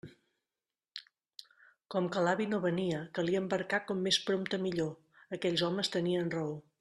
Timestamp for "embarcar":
3.43-3.81